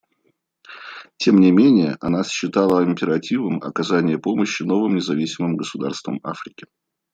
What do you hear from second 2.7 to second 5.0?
императивом оказание помощи новым